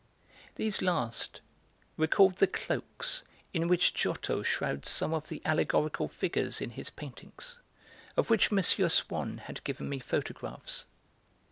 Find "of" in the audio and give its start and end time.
5.13-5.29, 8.17-8.31